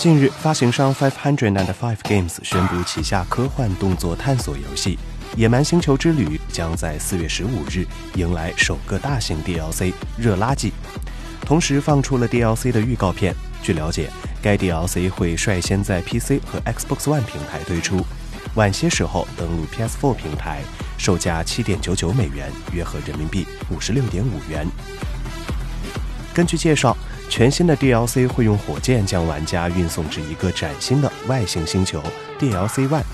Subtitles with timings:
[0.00, 4.98] 近日，发行商 Five Hundred and Five Games 宣布旗下科幻动作探索游戏
[5.38, 10.68] 《野蛮星球之旅》将在四月十五日迎来首个大型 DLC《热垃圾》，
[11.44, 13.36] 同时放出了 DLC 的预告片。
[13.62, 14.08] 据了解，
[14.40, 18.02] 该 DLC 会率先在 PC 和 Xbox One 平台推出，
[18.54, 20.62] 晚些时候登陆 PS4 平台，
[20.96, 24.66] 售价七点九九美元，约合人民币五十六点五元。
[26.32, 26.96] 根据介绍。
[27.30, 32.02] 全新的 DLC 会用火箭将玩家运送至一个崭新的外星星球
[32.40, 33.04] DLC One，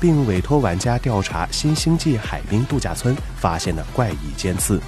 [0.00, 4.80] 并委托玩家调查新星际海滨度假村发现的怪异尖刺。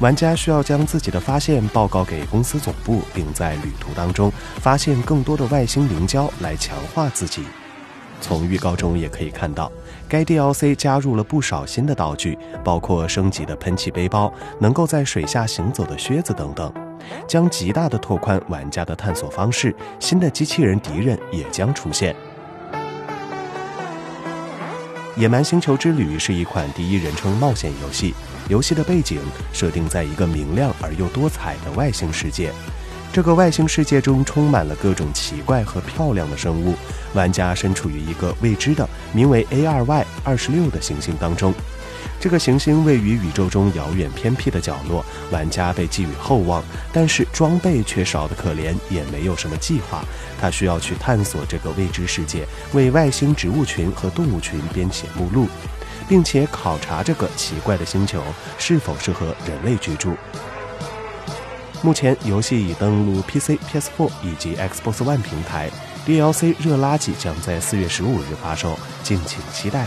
[0.00, 7.44] 玩家需要将自己的发现报告给公司总部，并在旅途当中发现更多的外星凝胶来强化自己。
[8.20, 9.70] 从预告中也可以看到，
[10.08, 16.89] 该 DLC 加入了不少新的道具，包括升级的喷气背包、能够在水下行走的靴子等等。
[17.26, 22.14] 将极大的拓宽玩家的探索方式，新的机器人敌人也将出现。
[25.20, 28.14] 《野蛮星球之旅》是一款第一人称冒险游戏，
[28.48, 29.20] 游戏的背景
[29.52, 32.50] 设定在一个明亮而又多彩的外星世界。
[33.12, 36.74] 这个外星世界中充满了各种奇怪和漂亮的生物，
[37.12, 41.52] 玩家身处于一个未知的名为 A2Y 二十六的行星当中。
[42.20, 46.62] 这个行星位于宇宙中遥远偏僻的角落，玩家被寄予厚望，
[46.92, 50.04] 但是装备却少得可怜，也没有什么计划。
[50.38, 55.48] 他需要去探索这个未知世界，为外星植物群和动物群编写目录，
[56.10, 58.22] 并且考察这个奇怪的星球
[58.58, 60.14] 是否适合人类居住。
[61.80, 65.70] 目前，游戏已登陆 PC、PS4 以及 Xbox One 平台
[66.06, 69.86] ，DLC《热垃圾》将在四月十五日发售，敬请期待。